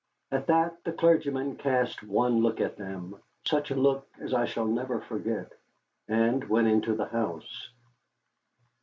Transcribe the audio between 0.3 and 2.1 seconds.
At that the clergyman cast